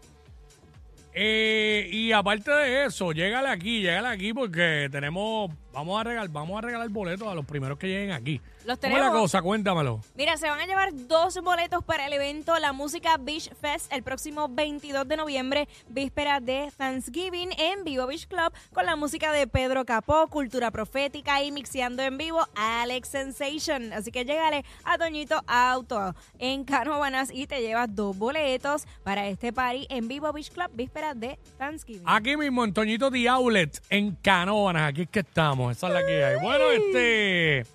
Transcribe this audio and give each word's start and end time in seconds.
Eh, 1.17 1.87
y 1.91 2.11
aparte 2.11 2.51
de 2.51 2.85
eso, 2.85 3.13
llégale 3.13 3.47
aquí, 3.47 3.81
llégale 3.81 4.09
aquí 4.09 4.33
porque 4.33 4.89
tenemos, 4.91 5.49
vamos 5.75 5.99
a 5.99 6.03
regalar, 6.03 6.29
vamos 6.29 6.57
a 6.57 6.61
regalar 6.61 6.89
boletos 6.89 7.27
a 7.27 7.35
los 7.35 7.45
primeros 7.45 7.77
que 7.77 7.87
lleguen 7.87 8.11
aquí. 8.11 8.41
Los 8.65 8.79
¿Cómo 8.79 8.95
es 8.95 8.99
la 8.99 9.07
tenemos. 9.09 9.21
cosa? 9.21 9.41
Cuéntamelo. 9.41 9.99
Mira, 10.15 10.37
se 10.37 10.49
van 10.49 10.59
a 10.59 10.65
llevar 10.65 10.89
dos 10.93 11.39
boletos 11.43 11.83
para 11.83 12.07
el 12.07 12.13
evento 12.13 12.57
La 12.57 12.73
Música 12.73 13.17
Beach 13.17 13.53
Fest 13.61 13.91
el 13.93 14.01
próximo 14.01 14.47
22 14.49 15.07
de 15.07 15.17
noviembre, 15.17 15.67
víspera 15.89 16.39
de 16.39 16.71
Thanksgiving 16.75 17.51
en 17.59 17.83
Vivo 17.83 18.07
Beach 18.07 18.27
Club 18.27 18.51
con 18.73 18.85
la 18.85 18.95
música 18.95 19.31
de 19.31 19.45
Pedro 19.45 19.85
Capó, 19.85 20.27
Cultura 20.27 20.71
Profética 20.71 21.43
y 21.43 21.51
mixeando 21.51 22.01
en 22.01 22.17
vivo 22.17 22.39
Alex 22.55 23.09
Sensation. 23.09 23.93
Así 23.93 24.11
que 24.11 24.25
llégale 24.25 24.65
a 24.83 24.97
Toñito 24.97 25.41
Auto 25.45 26.15
en 26.39 26.63
Canóvanas 26.63 27.29
y 27.31 27.45
te 27.45 27.61
llevas 27.61 27.93
dos 27.93 28.17
boletos 28.17 28.85
para 29.03 29.27
este 29.27 29.53
party 29.53 29.85
en 29.89 30.07
Vivo 30.07 30.31
Beach 30.33 30.51
Club, 30.51 30.69
víspera 30.73 31.13
de 31.13 31.37
Thanksgiving. 31.57 32.03
Aquí 32.05 32.35
mismo 32.37 32.63
en 32.63 32.73
Toñito 32.73 33.11
The 33.11 33.29
Outlet, 33.29 33.81
en 33.89 34.15
Canóvanas, 34.15 34.89
aquí 34.89 35.03
es 35.03 35.09
que 35.09 35.19
estamos, 35.19 35.64
esa 35.71 35.87
es 35.87 35.93
la 35.93 36.05
que 36.05 36.23
hay. 36.23 36.41
Bueno, 36.41 36.71
este, 36.71 37.65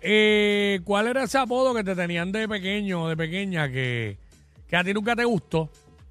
eh, 0.00 0.80
¿cuál 0.84 1.08
era 1.08 1.24
ese 1.24 1.36
apodo 1.38 1.74
que 1.74 1.82
te 1.84 1.94
tenían 1.94 2.32
de 2.32 2.48
pequeño 2.48 3.04
o 3.04 3.08
de 3.08 3.16
pequeña 3.16 3.70
que, 3.70 4.18
que 4.68 4.76
a 4.76 4.84
ti 4.84 4.92
nunca 4.94 5.16
te 5.16 5.24
gustó? 5.24 5.70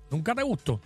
¿Nunca 0.09 0.33
te 0.35 0.43
gustó? 0.43 0.81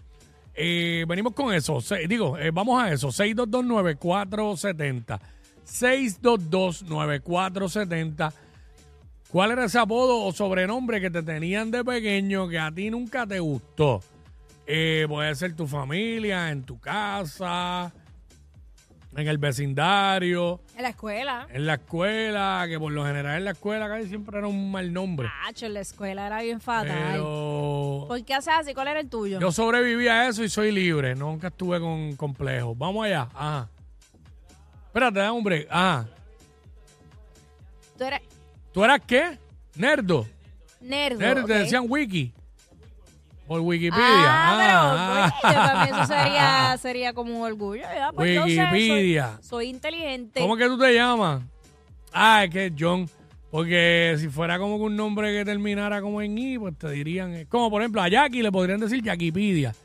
Eh, 0.53 1.05
venimos 1.07 1.33
con 1.33 1.51
eso, 1.53 1.79
digo, 2.07 2.37
eh, 2.37 2.51
vamos 2.51 2.79
a 2.81 2.91
eso, 2.91 3.07
6229470, 3.09 5.19
6229470. 5.65 8.33
¿Cuál 9.29 9.51
era 9.51 9.65
ese 9.65 9.77
apodo 9.79 10.23
o 10.23 10.31
sobrenombre 10.33 10.99
que 10.99 11.09
te 11.09 11.23
tenían 11.23 11.71
de 11.71 11.85
pequeño 11.85 12.49
que 12.49 12.59
a 12.59 12.69
ti 12.71 12.89
nunca 12.89 13.25
te 13.25 13.39
gustó? 13.39 14.03
Puede 14.65 15.35
ser 15.35 15.55
tu 15.55 15.67
familia, 15.67 16.51
en 16.51 16.63
tu 16.63 16.77
casa, 16.79 17.93
en 19.15 19.27
el 19.27 19.37
vecindario, 19.37 20.61
En 20.77 20.83
la 20.83 20.89
escuela. 20.89 21.47
en 21.51 21.65
la 21.65 21.73
escuela, 21.75 22.65
que 22.69 22.79
por 22.79 22.91
lo 22.93 23.05
general 23.05 23.37
en 23.37 23.45
la 23.45 23.51
escuela 23.51 23.89
casi 23.89 24.07
siempre 24.07 24.37
era 24.37 24.47
un 24.47 24.71
mal 24.71 24.93
nombre. 24.93 25.29
Hacho, 25.45 25.65
en 25.65 25.73
la 25.73 25.81
escuela 25.81 26.27
era 26.27 26.41
bien 26.41 26.61
fatal. 26.61 26.87
Pero 27.11 28.05
¿Por 28.07 28.23
qué 28.23 28.33
haces 28.33 28.53
así? 28.57 28.73
¿Cuál 28.73 28.87
era 28.87 28.99
el 29.01 29.09
tuyo? 29.09 29.39
yo 29.39 29.51
sobreviví 29.51 30.07
a 30.07 30.27
eso 30.27 30.43
y 30.43 30.49
soy 30.49 30.71
libre. 30.71 31.13
Nunca 31.15 31.47
estuve 31.47 31.79
con 31.79 32.15
complejos. 32.15 32.77
Vamos 32.77 33.05
allá. 33.05 33.27
Ajá. 33.33 33.67
Espérate, 34.87 35.19
dame 35.19 35.31
un 35.31 35.43
break. 35.43 35.67
Ajá. 35.69 36.07
Tú 37.97 38.03
eres 38.05 38.21
¿Tú 38.73 38.83
eras 38.83 39.01
qué? 39.05 39.37
Nerdo. 39.75 40.25
nerdo. 40.79 41.19
Nerdo, 41.19 41.45
te 41.45 41.53
ok. 41.53 41.59
decían 41.59 41.85
wiki. 41.87 42.33
Por 43.47 43.59
Wikipedia. 43.59 43.99
Ah, 44.05 44.90
Ah, 44.90 44.90
para 45.41 45.85
mí 45.85 45.91
eso 45.91 46.05
sería, 46.05 46.77
sería 46.81 47.13
como 47.13 47.37
un 47.37 47.43
orgullo. 47.43 47.81
¿verdad? 47.87 48.11
Pues 48.15 48.33
yo 48.35 48.43
sé, 48.45 48.55
soy- 48.55 48.71
Wikipedia. 48.71 49.39
soy, 49.41 49.67
inteligente. 49.69 50.39
¿Cómo 50.39 50.55
que 50.57 50.65
tú 50.67 50.77
te 50.77 50.93
llamas? 50.93 51.41
Ah, 52.13 52.43
es 52.43 52.49
que 52.49 52.65
es 52.67 52.73
John. 52.77 53.09
Porque 53.49 54.15
si 54.17 54.29
fuera 54.29 54.57
como 54.57 54.77
que 54.77 54.83
un 54.83 54.95
nombre 54.95 55.33
que 55.33 55.43
terminara 55.43 56.01
como 56.01 56.21
en 56.21 56.37
I, 56.37 56.57
pues 56.57 56.77
te 56.77 56.89
dirían. 56.91 57.33
eh, 57.33 57.45
Como 57.49 57.69
por 57.69 57.81
ejemplo 57.81 58.01
a 58.01 58.07
Jackie 58.07 58.41
le 58.41 58.51
podrían 58.51 58.79
decir 58.79 59.03
Jackipedia. 59.03 59.75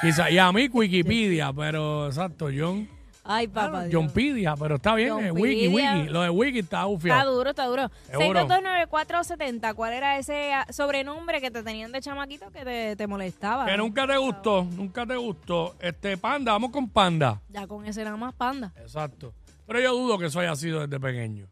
Quizá, 0.00 0.30
y 0.30 0.38
a 0.38 0.52
mí 0.52 0.68
Wikipedia, 0.72 1.52
pero 1.52 2.06
exacto, 2.06 2.48
John. 2.56 2.88
Ay, 3.22 3.48
papá. 3.48 3.84
Dios. 3.84 3.94
Johnpedia, 4.02 4.54
pero 4.56 4.76
está 4.76 4.94
bien, 4.94 5.18
eh, 5.18 5.30
Wiki, 5.30 5.68
Wiki. 5.68 6.08
Lo 6.08 6.22
de 6.22 6.30
Wiki 6.30 6.60
está 6.60 6.78
Está 6.78 6.84
bufiado. 6.86 7.34
duro, 7.36 7.50
está 7.50 7.66
duro. 7.66 7.90
Seguro. 8.10 8.48
6229470, 8.48 9.74
¿cuál 9.74 9.92
era 9.92 10.18
ese 10.18 10.52
ah, 10.54 10.66
sobrenombre 10.70 11.40
que 11.40 11.50
te 11.50 11.62
tenían 11.62 11.92
de 11.92 12.00
chamaquito 12.00 12.50
que 12.50 12.64
te, 12.64 12.96
te 12.96 13.06
molestaba? 13.06 13.66
Que 13.66 13.76
nunca 13.76 14.06
te 14.06 14.16
gustó, 14.16 14.64
nunca 14.64 15.04
te 15.06 15.16
gustó. 15.16 15.76
Este, 15.80 16.16
Panda, 16.16 16.52
vamos 16.52 16.70
con 16.70 16.88
Panda. 16.88 17.40
Ya 17.50 17.66
con 17.66 17.84
ese 17.86 18.04
nada 18.04 18.16
más 18.16 18.34
panda. 18.34 18.72
Exacto. 18.76 19.34
Pero 19.66 19.80
yo 19.80 19.92
dudo 19.94 20.18
que 20.18 20.26
eso 20.26 20.40
haya 20.40 20.56
sido 20.56 20.80
desde 20.80 20.98
pequeño. 20.98 21.46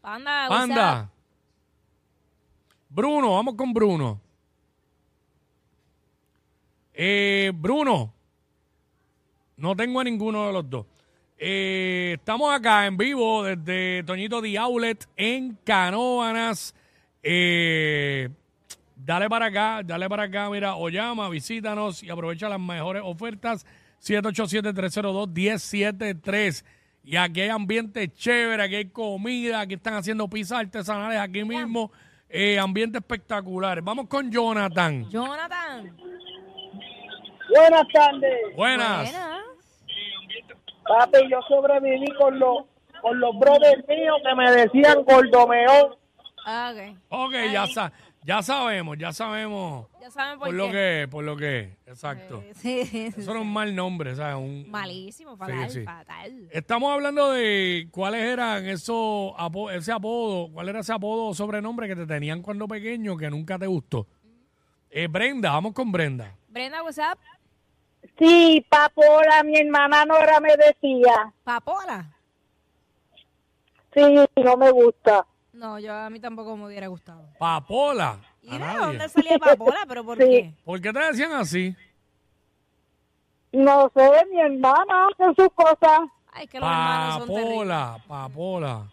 Panda, 0.00 0.46
Panda. 0.48 1.10
Bruno, 2.90 3.34
vamos 3.34 3.54
con 3.54 3.72
Bruno. 3.72 4.20
Eh, 6.92 7.52
Bruno. 7.54 8.12
No 9.58 9.76
tengo 9.76 10.00
a 10.00 10.04
ninguno 10.04 10.46
de 10.46 10.52
los 10.52 10.70
dos. 10.70 10.86
Eh, 11.36 12.14
estamos 12.16 12.54
acá 12.54 12.86
en 12.86 12.96
vivo 12.96 13.44
desde 13.44 14.02
Toñito 14.04 14.40
The 14.40 14.56
Outlet 14.58 15.06
en 15.16 15.58
Canóvanas. 15.64 16.74
Eh, 17.22 18.30
dale 18.96 19.28
para 19.28 19.46
acá, 19.46 19.82
dale 19.84 20.08
para 20.08 20.22
acá, 20.24 20.48
mira, 20.48 20.76
o 20.76 20.88
llama, 20.88 21.28
visítanos 21.28 22.02
y 22.02 22.08
aprovecha 22.10 22.48
las 22.48 22.58
mejores 22.60 23.02
ofertas. 23.04 23.66
787-302-1073. 24.00 26.64
Y 27.02 27.16
aquí 27.16 27.40
hay 27.40 27.48
ambiente 27.48 28.12
chévere, 28.12 28.62
aquí 28.62 28.76
hay 28.76 28.90
comida, 28.90 29.58
aquí 29.60 29.74
están 29.74 29.94
haciendo 29.94 30.28
pizzas 30.28 30.60
artesanales 30.60 31.18
aquí 31.18 31.42
mismo. 31.42 31.90
Eh, 32.28 32.60
ambiente 32.60 32.98
espectacular. 32.98 33.82
Vamos 33.82 34.06
con 34.06 34.30
Jonathan. 34.30 35.10
Jonathan. 35.10 35.96
Buenas 37.48 37.88
tardes. 37.92 38.54
Buenas. 38.54 39.10
Buena. 39.10 39.27
Papi, 40.88 41.18
yo 41.30 41.40
sobreviví 41.48 42.06
con 42.18 42.38
los 42.38 42.64
con 43.02 43.20
los 43.20 43.38
brothers 43.38 43.86
míos 43.86 44.16
que 44.26 44.34
me 44.34 44.50
decían 44.50 45.04
gordomeón. 45.04 45.94
Ah, 46.44 46.72
ok. 46.74 46.96
Ok, 47.10 47.32
ya, 47.52 47.66
sa- 47.68 47.92
ya 48.24 48.42
sabemos, 48.42 48.96
ya 48.98 49.12
sabemos 49.12 49.86
Ya 50.00 50.10
saben 50.10 50.38
por, 50.38 50.48
por 50.48 50.54
lo 50.56 50.66
qué. 50.66 50.72
que 50.72 51.02
es, 51.02 51.08
por 51.08 51.24
lo 51.24 51.36
que 51.36 51.60
es. 51.60 51.68
Exacto. 51.86 52.42
Eh, 52.44 52.54
sí, 52.54 52.84
sí, 52.86 53.12
Eso 53.16 53.30
era 53.30 53.40
un 53.40 53.52
mal 53.52 53.72
nombre, 53.76 54.16
¿sabes? 54.16 54.34
Un, 54.36 54.68
Malísimo, 54.70 55.36
fatal, 55.36 55.70
sí. 55.70 55.84
fatal. 55.84 56.48
Estamos 56.50 56.92
hablando 56.92 57.30
de 57.32 57.86
cuáles 57.92 58.22
eran 58.22 58.66
esos 58.66 59.32
apo- 59.36 59.70
ese 59.70 59.92
apodo, 59.92 60.50
cuál 60.52 60.68
era 60.70 60.80
ese 60.80 60.92
apodo 60.92 61.26
o 61.26 61.34
sobrenombre 61.34 61.86
que 61.86 61.94
te 61.96 62.06
tenían 62.06 62.42
cuando 62.42 62.66
pequeño 62.66 63.16
que 63.16 63.30
nunca 63.30 63.58
te 63.58 63.66
gustó. 63.68 64.06
Eh, 64.90 65.06
Brenda, 65.06 65.50
vamos 65.52 65.72
con 65.74 65.92
Brenda. 65.92 66.34
Brenda, 66.48 66.82
what's 66.82 66.98
up? 66.98 67.18
Sí, 68.18 68.64
papola, 68.68 69.42
mi 69.44 69.56
hermana 69.58 70.04
Nora 70.04 70.40
me 70.40 70.56
decía. 70.56 71.32
Papola. 71.44 72.10
Sí, 73.94 74.02
no 74.42 74.56
me 74.56 74.70
gusta. 74.70 75.26
No, 75.52 75.78
yo 75.78 75.94
a 75.94 76.10
mí 76.10 76.20
tampoco 76.20 76.56
me 76.56 76.66
hubiera 76.66 76.86
gustado. 76.88 77.28
Papola. 77.38 78.18
¿Y 78.42 78.50
A 78.50 78.52
de 78.54 78.58
nadie. 78.58 78.78
dónde 78.86 79.08
salía 79.08 79.38
Papola? 79.38 79.78
¿Pero 79.88 80.04
por 80.04 80.18
Sí. 80.22 80.24
qué? 80.24 80.54
¿Por 80.64 80.80
qué 80.80 80.92
te 80.92 80.98
decían 81.00 81.32
así? 81.32 81.74
No 83.52 83.90
sé, 83.94 84.10
mi 84.30 84.40
hermana 84.40 85.08
hace 85.08 85.34
sus 85.36 85.52
cosas. 85.54 86.00
Ay, 86.32 86.46
que 86.46 86.60
los 86.60 86.68
hermanos 86.68 87.18
son 87.18 87.26
terribles. 87.28 87.50
Papola, 87.54 87.98
papola. 88.06 88.90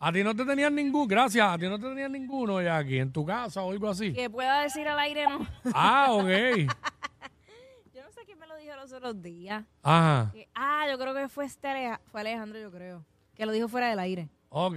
A 0.00 0.12
ti 0.12 0.24
no 0.24 0.34
te 0.34 0.44
tenían 0.44 0.74
ninguno, 0.74 1.06
gracias, 1.06 1.46
a 1.48 1.56
ti 1.56 1.68
no 1.68 1.78
te 1.78 1.86
tenían 1.88 2.10
ninguno 2.10 2.60
ya 2.60 2.78
aquí 2.78 2.98
en 2.98 3.12
tu 3.12 3.24
casa 3.24 3.62
o 3.62 3.70
algo 3.70 3.88
así. 3.88 4.12
Que 4.12 4.28
pueda 4.28 4.62
decir 4.62 4.88
al 4.88 4.98
aire, 4.98 5.26
no. 5.28 5.46
Ah, 5.72 6.08
ok. 6.10 6.26
Yo 7.94 8.02
no 8.02 8.10
sé 8.10 8.24
quién 8.26 8.31
me 8.42 8.48
lo 8.48 8.56
dijo 8.56 8.74
los 8.76 8.92
otros 8.92 9.22
días. 9.22 9.64
Ajá. 9.82 10.30
Que- 10.32 10.48
ah, 10.54 10.86
yo 10.90 10.98
creo 10.98 11.14
que 11.14 11.28
fue, 11.28 11.44
este 11.44 11.68
Aleja- 11.68 12.00
fue 12.10 12.20
Alejandro, 12.22 12.58
yo 12.58 12.70
creo. 12.72 13.04
Que 13.36 13.46
lo 13.46 13.52
dijo 13.52 13.68
fuera 13.68 13.88
del 13.88 13.98
aire. 14.00 14.28
Ok. 14.48 14.76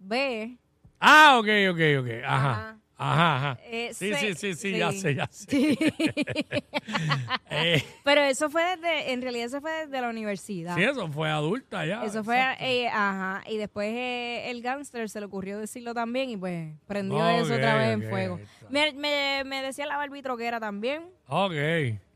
Ve. 0.00 0.58
Ah, 1.00 1.38
ok, 1.38 1.46
ok, 1.70 1.80
ok. 2.00 2.08
Ajá. 2.24 2.50
Ajá. 2.52 2.77
Ajá, 3.00 3.36
ajá. 3.36 3.60
Eh, 3.64 3.90
sí, 3.94 4.12
se- 4.12 4.34
sí, 4.34 4.36
sí, 4.54 4.54
sí, 4.72 4.78
ya 4.78 4.90
sí. 4.90 5.00
sé, 5.00 5.14
ya 5.14 5.28
sé. 5.30 5.46
Sí. 5.48 5.78
Eh, 7.50 7.82
Pero 8.04 8.20
eso 8.22 8.50
fue 8.50 8.62
desde, 8.76 9.12
en 9.12 9.22
realidad 9.22 9.46
eso 9.46 9.60
fue 9.60 9.86
desde 9.86 10.00
la 10.00 10.08
universidad. 10.08 10.74
sí, 10.76 10.82
eso 10.82 11.08
fue 11.08 11.30
adulta 11.30 11.84
ya. 11.86 12.04
Eso 12.04 12.22
fue, 12.24 12.36
exacto. 12.38 12.64
eh, 12.64 12.88
ajá, 12.88 13.42
y 13.48 13.56
después 13.56 13.88
eh, 13.92 14.50
el 14.50 14.62
gángster 14.62 15.08
se 15.08 15.20
le 15.20 15.26
ocurrió 15.26 15.58
decirlo 15.58 15.94
también 15.94 16.30
y 16.30 16.36
pues 16.36 16.72
prendió 16.86 17.26
eso 17.28 17.54
otra 17.54 17.76
vez 17.76 17.96
ok, 17.96 18.02
en 18.02 18.08
fuego. 18.10 18.38
está. 18.38 18.66
Me, 18.70 18.92
me, 18.92 19.42
me 19.46 19.62
decía 19.62 19.86
la 19.86 19.96
barbitroquera 19.96 20.60
también, 20.60 21.04
Ok. 21.26 21.52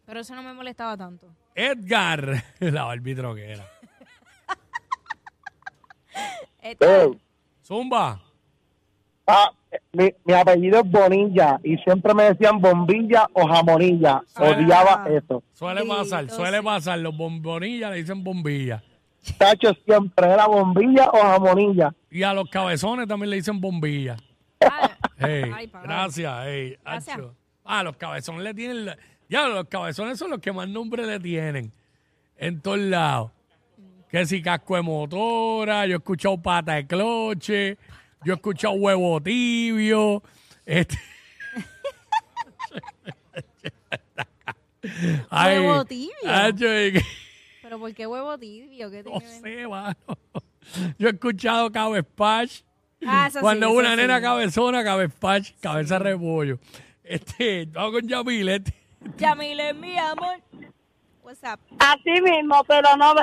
pero 0.05 0.20
eso 0.20 0.35
no 0.35 0.43
me 0.43 0.52
molestaba 0.52 0.96
tanto. 0.96 1.28
Edgar, 1.55 2.44
la 2.61 2.90
árbitro 2.90 3.35
que 3.35 3.52
era. 3.52 3.69
Esta- 6.62 7.08
Zumba. 7.64 8.20
ah, 9.26 9.50
mi, 9.92 10.10
mi 10.24 10.32
apellido 10.32 10.80
es 10.80 10.90
Bonilla 10.90 11.60
y 11.62 11.76
siempre 11.78 12.14
me 12.14 12.24
decían 12.24 12.60
bombilla 12.60 13.28
o 13.34 13.46
jamonilla. 13.46 14.22
Odiaba 14.36 15.06
eso. 15.10 15.42
Suele 15.52 15.80
Bendito, 15.80 15.98
pasar, 15.98 16.30
suele 16.30 16.62
pasar. 16.62 16.98
Los 16.98 17.16
bombonillas 17.16 17.90
le 17.90 17.96
dicen 17.98 18.24
bombilla. 18.24 18.82
Tacho 19.38 19.72
siempre 19.84 20.26
era 20.28 20.46
bombilla 20.46 21.08
o 21.12 21.18
jamonilla. 21.18 21.94
Y 22.10 22.22
a 22.22 22.32
los 22.34 22.48
cabezones 22.48 23.06
también 23.06 23.30
le 23.30 23.36
dicen 23.36 23.60
bombilla. 23.60 24.16
Ah, 24.64 24.90
Ey, 25.18 25.50
Ay, 25.54 25.66
papá. 25.68 25.84
gracias, 25.86 26.46
ey, 26.46 26.76
Gracias. 26.84 27.16
acho. 27.18 27.34
Ah, 27.64 27.82
los 27.82 27.96
cabezones 27.96 28.42
le 28.42 28.54
tienen. 28.54 28.86
la- 28.86 28.96
Ya, 29.28 29.46
los 29.48 29.66
cabezones 29.68 30.18
son 30.18 30.30
los 30.30 30.40
que 30.40 30.52
más 30.52 30.68
nombre 30.68 31.06
le 31.06 31.20
tienen. 31.20 31.72
En 32.36 32.60
todos 32.60 32.78
lados. 32.78 33.30
Que 34.10 34.26
si 34.26 34.42
casco 34.42 34.76
de 34.76 34.82
motora, 34.82 35.86
yo 35.86 35.94
he 35.94 35.96
escuchado 35.98 36.36
pata 36.40 36.74
de 36.74 36.86
cloche, 36.86 37.78
yo 38.24 38.32
he 38.32 38.36
escuchado 38.36 38.74
huevo 38.74 39.20
tibio. 39.20 40.22
Este. 40.64 40.98
Huevo 45.30 45.84
tibio. 45.84 46.12
Pero 47.62 47.78
¿por 47.78 47.94
qué 47.94 48.06
huevo 48.06 48.36
tibio? 48.38 48.90
¿Qué 48.90 49.02
no 49.02 49.19
tiene 49.19 49.19
que 49.20 49.40
ver? 49.40 49.58
sé, 49.60 49.69
mano. 49.69 49.96
Yo 50.98 51.08
he 51.08 51.12
escuchado 51.12 51.70
cabespach. 51.70 52.62
Ah, 53.04 53.26
eso 53.28 53.40
Cuando 53.40 53.69
sí, 53.69 53.76
una 53.76 53.96
nena 53.96 54.16
sí. 54.19 54.22
cabezona, 54.22 54.84
cabespach, 54.84 55.52
cabeza 55.60 55.98
de 55.98 56.04
repollo. 56.04 56.58
Este, 57.02 57.66
vamos 57.66 57.92
con 57.92 58.08
Yamilet. 58.08 58.72
Yamile, 59.18 59.75
mi 59.75 59.98
amor. 59.98 60.40
What's 61.22 61.42
up? 61.42 61.58
Así 61.78 62.20
mismo, 62.22 62.62
pero 62.64 62.96
no 62.96 63.14
me... 63.14 63.22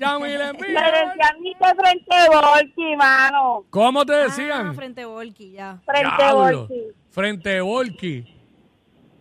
Me 0.00 0.28
decían 0.28 1.36
ni 1.42 1.54
que 1.54 1.64
frente 1.76 2.16
Volky, 2.30 2.96
mano. 2.96 3.64
¿Cómo 3.70 4.06
te 4.06 4.14
Ah, 4.14 4.16
decían? 4.24 4.74
frente 4.74 5.04
Volky, 5.04 5.52
ya. 5.52 5.78
Frente 5.84 6.16
Diablo. 6.18 6.58
Volky. 6.60 6.82
Frente 7.10 7.60
Volky. 7.60 8.36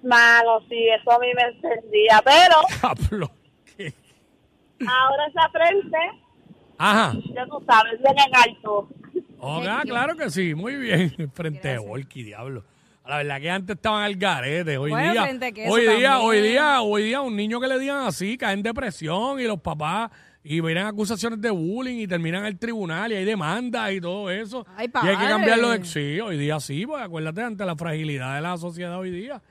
Mano, 0.04 0.60
sí, 0.70 0.88
eso 0.90 1.12
a 1.12 1.20
mí 1.20 1.28
me 1.36 1.42
encendía. 1.44 2.22
Pero 2.24 2.56
Diablo. 3.10 3.31
¿Qué? 3.76 3.94
ahora 4.88 5.26
esa 5.28 5.50
frente, 5.50 5.98
Ajá. 6.78 7.14
ya 7.36 7.46
tú 7.48 7.62
sabes, 7.68 8.00
bien 8.02 8.16
en 8.18 8.36
alto. 8.36 8.88
Oh, 9.42 9.62
ah, 9.68 9.81
claro 9.86 10.16
que 10.16 10.30
sí, 10.30 10.54
muy 10.56 10.76
bien. 10.76 11.14
Frente 11.34 11.68
a 11.70 11.72
Gracias. 11.74 11.88
Volky, 11.90 12.24
diablo. 12.24 12.64
La 13.06 13.18
verdad 13.18 13.42
que 13.42 13.50
antes 13.50 13.76
estaban 13.76 14.04
al 14.04 14.16
garete. 14.16 14.78
Hoy 14.78 14.92
Bueno, 14.92 15.12
día, 15.14 15.24
hoy 15.24 15.28
día, 15.28 15.40
también. 15.40 15.70
hoy 15.72 16.42
día, 16.42 16.81
hoy 16.81 17.02
día, 17.04 17.22
un 17.22 17.36
niño 17.36 17.60
que 17.60 17.68
le 17.68 17.80
digan 17.80 18.06
así 18.06 18.38
cae 18.38 18.54
en 18.54 18.62
depresión 18.64 19.40
y 19.40 19.46
los 19.46 19.60
papás 19.60 20.12
y 20.44 20.62
vienen 20.62 20.86
acusaciones 20.86 21.42
de 21.42 21.50
bullying 21.50 22.00
y 22.00 22.08
terminan 22.08 22.46
el 22.46 22.58
tribunal 22.58 23.12
y 23.12 23.16
hay 23.16 23.26
demandas 23.26 23.92
y 23.92 24.00
todo 24.00 24.30
eso. 24.30 24.66
Ay, 24.76 24.90
y 25.04 25.08
hay 25.08 25.18
que 25.18 25.28
cambiarlo 25.28 25.70
de 25.72 25.86
sí, 25.86 26.20
hoy 26.20 26.38
día 26.38 26.60
sí, 26.60 26.86
pues 26.86 27.04
acuérdate 27.04 27.42
ante 27.42 27.66
la 27.66 27.76
fragilidad 27.76 28.36
de 28.36 28.42
la 28.42 28.58
sociedad 28.58 28.98
hoy 28.98 29.12
día. 29.12 29.42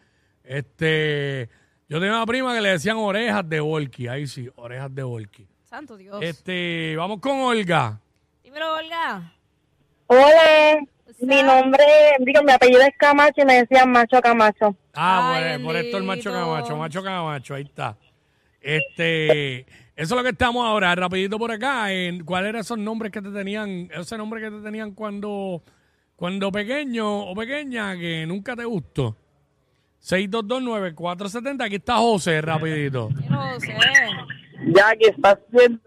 Este, 0.43 1.49
yo 1.89 1.99
tenía 2.01 2.17
una 2.17 2.27
prima 2.27 2.55
que 2.55 2.61
le 2.63 2.71
decían 2.71 2.97
orejas 2.97 3.47
de 3.49 3.61
Volky, 3.61 4.09
ahí 4.09 4.27
sí, 4.27 4.49
orejas 4.57 4.95
de 4.95 5.03
Volky. 5.03 5.47
Santo 5.65 5.97
Dios. 5.99 6.19
Este, 6.23 6.97
vamos 6.97 7.21
con 7.21 7.39
Olga. 7.41 8.01
Dímelo, 8.43 8.77
Olga. 8.77 9.35
Hola, 10.07 10.79
mi 11.21 11.43
nombre, 11.43 11.85
digo, 12.21 12.43
mi 12.43 12.53
apellido 12.53 12.81
es 12.81 12.97
Camacho 12.97 13.43
y 13.43 13.45
me 13.45 13.55
decían 13.57 13.93
Macho 13.93 14.23
Camacho. 14.23 14.75
Ah, 14.95 15.35
Ay, 15.35 15.59
por, 15.59 15.67
por 15.67 15.77
esto 15.77 15.99
el 15.99 16.05
macho 16.05 16.33
camacho, 16.33 16.77
macho 16.77 17.03
camacho, 17.03 17.55
ahí 17.55 17.65
está. 17.65 17.97
Este, 18.61 19.67
eso 20.01 20.15
es 20.15 20.17
lo 20.19 20.23
que 20.23 20.31
estamos 20.31 20.65
ahora, 20.65 20.95
rapidito 20.95 21.39
por 21.39 21.51
acá. 21.51 21.93
En, 21.93 22.25
¿Cuáles 22.25 22.51
eran 22.51 22.61
esos 22.61 22.79
nombres 22.79 23.11
que 23.11 23.21
te 23.21 23.31
tenían, 23.31 23.89
ese 23.93 24.17
nombre 24.17 24.41
que 24.41 24.49
te 24.51 24.61
tenían 24.61 24.93
cuando, 24.93 25.63
cuando 26.15 26.53
pequeño 26.53 27.23
o 27.23 27.35
pequeña 27.35 27.97
que 27.97 28.25
nunca 28.27 28.55
te 28.55 28.65
gustó? 28.65 29.17
6229470, 30.01 31.65
aquí 31.65 31.75
está 31.77 31.97
José, 31.97 32.41
rapidito. 32.41 33.09
Yo 33.11 33.31
no 33.31 33.59
sé. 33.61 33.77
Ya 34.69 34.95
que 34.97 35.09
estás 35.09 35.39
viendo. 35.51 35.81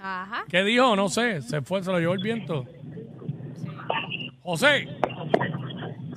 Ajá. 0.00 0.44
¿Qué 0.48 0.62
dijo? 0.62 0.94
No 0.94 1.08
sé, 1.08 1.42
se 1.42 1.62
fue, 1.62 1.82
se 1.82 1.90
lo 1.90 1.98
llevó 1.98 2.14
el 2.14 2.22
viento. 2.22 2.64
José, 4.42 4.88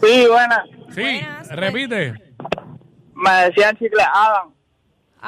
Sí, 0.02 0.26
buena. 0.30 0.64
sí, 0.90 1.02
Buenas, 1.02 1.50
repite. 1.50 2.14
Me 3.16 3.32
decían 3.46 3.76
chicle 3.78 4.04
Adam. 4.14 4.55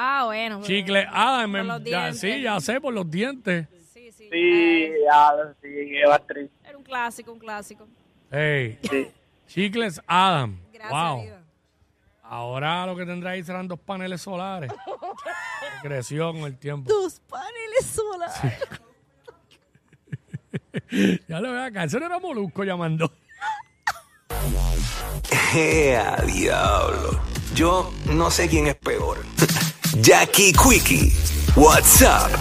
Ah, 0.00 0.22
bueno. 0.26 0.56
pero- 0.60 0.66
Chicle 0.68 1.06
Adam, 1.10 1.52
Por 1.52 1.64
los 1.64 1.78
ya, 1.84 1.84
dientes. 2.02 2.20
sí, 2.20 2.40
ya 2.40 2.60
sé, 2.60 2.80
por 2.80 2.94
los 2.94 3.10
dientes. 3.10 3.66
Sí, 3.92 4.12
sí. 4.12 4.28
Sí, 4.30 4.90
ya, 5.04 5.32
sí, 5.60 5.68
qué 5.68 6.02
va 6.08 6.18
triste. 6.20 6.54
Era 6.68 6.78
un 6.78 6.84
clásico, 6.84 7.32
un 7.32 7.38
clásico. 7.40 7.88
Hey, 8.30 8.78
Sí. 8.88 9.08
Chicles 9.48 10.00
Adam. 10.06 10.58
Gracias, 10.72 10.90
wow. 10.92 11.24
Ahora 12.22 12.84
lo 12.86 12.94
que 12.94 13.06
tendrá 13.06 13.30
ahí 13.30 13.42
serán 13.42 13.66
dos 13.66 13.80
paneles 13.80 14.20
solares. 14.20 14.70
Creció 15.82 16.32
con 16.32 16.42
el 16.42 16.56
tiempo. 16.58 16.88
Tus 16.88 17.18
paneles 17.20 17.84
solares. 17.86 18.36
Ya 21.28 21.40
lo 21.40 21.52
veo 21.52 21.62
acá. 21.62 21.84
Ese 21.84 22.00
no 22.00 22.06
era 22.06 22.18
Molusco 22.18 22.64
llamando. 22.64 23.12
¡Ea, 25.54 26.16
diablo! 26.26 27.20
Yo 27.54 27.92
no 28.06 28.30
sé 28.30 28.48
quién 28.48 28.66
es 28.68 28.74
peor. 28.76 29.18
Jackie 30.00 30.52
Quickie, 30.52 31.12
WhatsApp 31.56 32.38